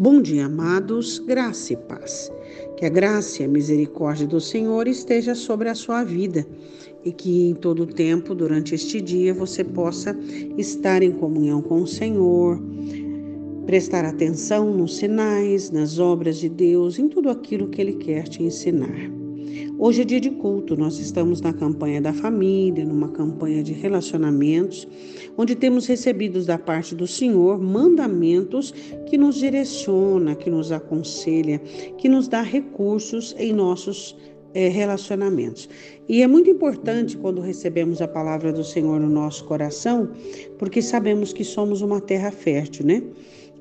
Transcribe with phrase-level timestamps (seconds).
[0.00, 2.32] Bom dia, amados, graça e paz.
[2.78, 6.46] Que a graça e a misericórdia do Senhor esteja sobre a sua vida
[7.04, 10.18] e que em todo o tempo, durante este dia, você possa
[10.56, 12.58] estar em comunhão com o Senhor,
[13.66, 18.42] prestar atenção nos sinais, nas obras de Deus, em tudo aquilo que Ele quer te
[18.42, 19.19] ensinar.
[19.82, 24.86] Hoje é dia de culto, nós estamos na campanha da família, numa campanha de relacionamentos,
[25.38, 28.74] onde temos recebido da parte do Senhor mandamentos
[29.08, 31.58] que nos direciona, que nos aconselha,
[31.96, 34.14] que nos dá recursos em nossos
[34.52, 35.66] é, relacionamentos.
[36.06, 40.10] E é muito importante quando recebemos a palavra do Senhor no nosso coração,
[40.58, 43.02] porque sabemos que somos uma terra fértil, né?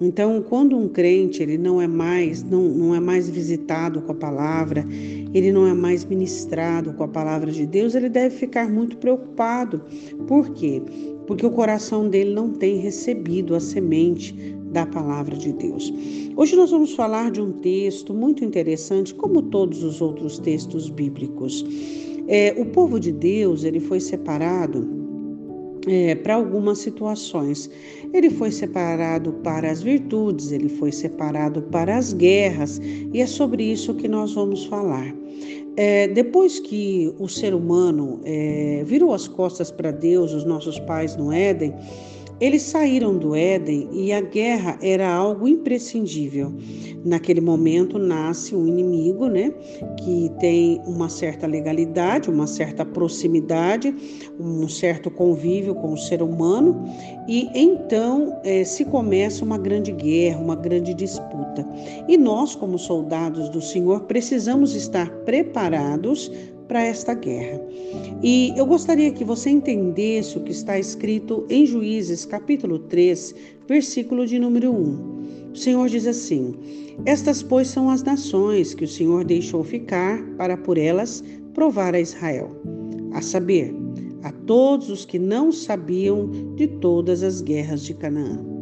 [0.00, 4.14] Então, quando um crente ele não é mais não, não é mais visitado com a
[4.14, 4.86] palavra,
[5.34, 9.82] ele não é mais ministrado com a palavra de Deus, ele deve ficar muito preocupado.
[10.26, 10.80] Por quê?
[11.26, 14.32] Porque o coração dele não tem recebido a semente
[14.72, 15.92] da palavra de Deus.
[16.36, 21.64] Hoje nós vamos falar de um texto muito interessante, como todos os outros textos bíblicos.
[22.28, 24.97] É, o povo de Deus ele foi separado
[25.88, 27.70] é, para algumas situações.
[28.12, 32.80] Ele foi separado para as virtudes, ele foi separado para as guerras,
[33.12, 35.14] e é sobre isso que nós vamos falar.
[35.76, 41.16] É, depois que o ser humano é, virou as costas para Deus, os nossos pais
[41.16, 41.72] no Éden,
[42.40, 46.52] eles saíram do Éden e a guerra era algo imprescindível.
[47.04, 49.52] Naquele momento nasce um inimigo, né,
[49.98, 53.94] que tem uma certa legalidade, uma certa proximidade,
[54.38, 56.84] um certo convívio com o ser humano,
[57.28, 61.66] e então é, se começa uma grande guerra, uma grande disputa.
[62.08, 66.30] E nós, como soldados do Senhor, precisamos estar preparados
[66.68, 67.60] para esta guerra.
[68.22, 73.34] E eu gostaria que você entendesse o que está escrito em Juízes, capítulo 3,
[73.66, 75.52] versículo de número 1.
[75.52, 76.54] O Senhor diz assim:
[77.06, 81.24] Estas, pois, são as nações que o Senhor deixou ficar para por elas
[81.54, 82.54] provar a Israel,
[83.12, 83.74] a saber,
[84.22, 88.58] a todos os que não sabiam de todas as guerras de Canaã.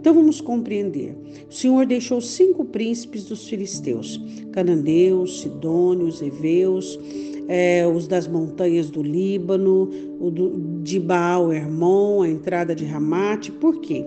[0.00, 1.14] Então vamos compreender.
[1.50, 4.20] O Senhor deixou cinco príncipes dos filisteus:
[4.52, 6.98] cananeus, sidônios, heveus,
[7.48, 13.50] é, os das montanhas do Líbano, o do, de Baal Hermon, a entrada de Ramate.
[13.50, 14.04] Por quê?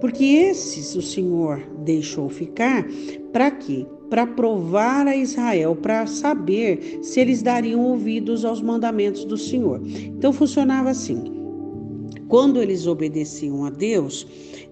[0.00, 2.86] Porque esses o Senhor deixou ficar
[3.32, 3.86] para quê?
[4.10, 9.80] Para provar a Israel, para saber se eles dariam ouvidos aos mandamentos do Senhor.
[9.84, 11.33] Então funcionava assim.
[12.28, 14.26] Quando eles obedeciam a Deus,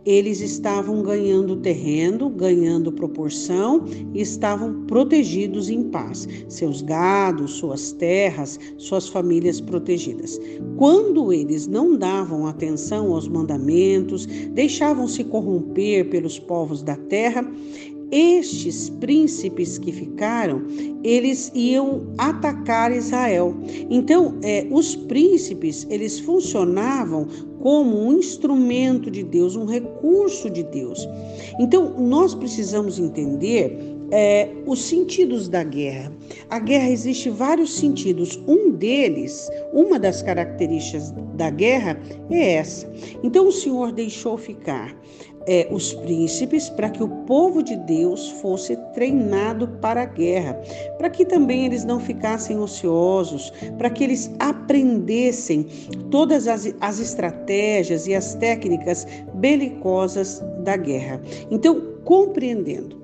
[0.04, 6.28] eles estavam ganhando terreno, ganhando proporção e estavam protegidos em paz.
[6.48, 10.40] Seus gados, suas terras, suas famílias protegidas.
[10.76, 17.48] Quando eles não davam atenção aos mandamentos, deixavam-se corromper pelos povos da terra,
[18.12, 20.62] estes príncipes que ficaram,
[21.02, 23.56] eles iam atacar Israel.
[23.88, 27.26] Então, é, os príncipes, eles funcionavam
[27.60, 31.08] como um instrumento de Deus, um recurso de Deus.
[31.58, 36.12] Então, nós precisamos entender é, os sentidos da guerra.
[36.50, 38.38] A guerra existe vários sentidos.
[38.46, 41.98] Um deles, uma das características da guerra
[42.30, 42.92] é essa.
[43.24, 44.94] Então o Senhor deixou ficar
[45.46, 50.60] é, os príncipes para que o povo de Deus fosse treinado para a guerra,
[50.98, 55.66] para que também eles não ficassem ociosos, para que eles aprendessem
[56.10, 61.20] todas as, as estratégias e as técnicas belicosas da guerra.
[61.50, 63.01] Então, compreendendo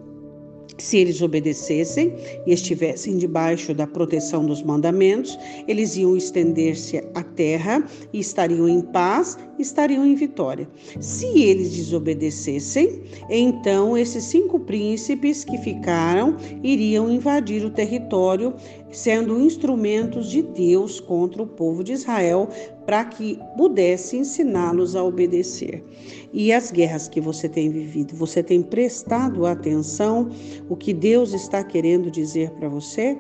[0.79, 2.15] se eles obedecessem
[2.47, 8.81] e estivessem debaixo da proteção dos mandamentos, eles iam estender-se à terra e estariam em
[8.81, 10.69] paz, estariam em vitória.
[11.01, 18.55] Se eles desobedecessem, então esses cinco príncipes que ficaram iriam invadir o território,
[18.91, 22.49] sendo instrumentos de Deus contra o povo de Israel,
[22.87, 25.85] para que pudesse ensiná-los a obedecer.
[26.33, 30.31] E as guerras que você tem vivido, você tem prestado atenção
[30.69, 33.19] o que Deus está querendo dizer para você?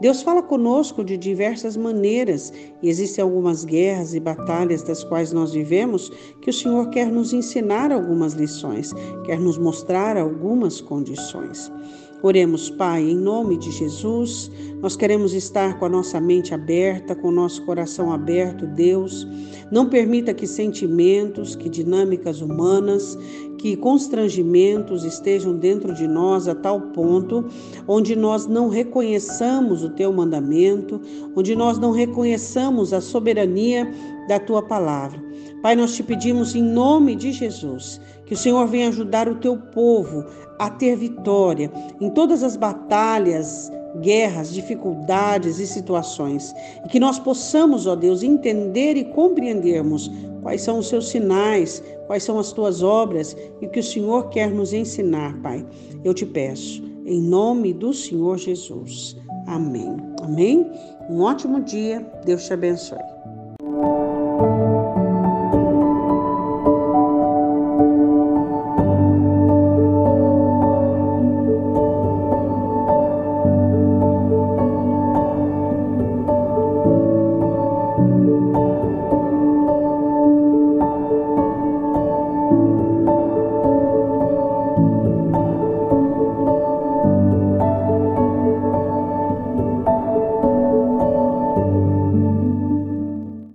[0.00, 2.52] Deus fala conosco de diversas maneiras
[2.82, 6.10] e existem algumas guerras e batalhas das quais nós vivemos
[6.42, 8.92] que o Senhor quer nos ensinar algumas lições,
[9.24, 11.70] quer nos mostrar algumas condições.
[12.24, 14.50] Oremos, Pai, em nome de Jesus.
[14.80, 19.28] Nós queremos estar com a nossa mente aberta, com o nosso coração aberto, Deus.
[19.70, 23.18] Não permita que sentimentos, que dinâmicas humanas,
[23.58, 27.44] que constrangimentos estejam dentro de nós a tal ponto
[27.86, 31.02] onde nós não reconheçamos o teu mandamento,
[31.36, 33.92] onde nós não reconheçamos a soberania
[34.28, 35.22] da tua palavra.
[35.62, 39.56] Pai, nós te pedimos em nome de Jesus que o Senhor venha ajudar o teu
[39.56, 40.24] povo
[40.58, 46.54] a ter vitória em todas as batalhas, guerras, dificuldades e situações.
[46.84, 50.10] E que nós possamos, ó Deus, entender e compreendermos
[50.42, 54.28] quais são os seus sinais, quais são as tuas obras e o que o Senhor
[54.28, 55.64] quer nos ensinar, Pai.
[56.04, 59.16] Eu te peço, em nome do Senhor Jesus.
[59.46, 59.96] Amém.
[60.22, 60.70] Amém.
[61.08, 62.00] Um ótimo dia.
[62.24, 63.13] Deus te abençoe.